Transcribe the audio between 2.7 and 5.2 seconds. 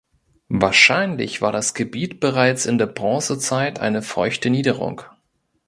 der Bronzezeit eine feuchte Niederung.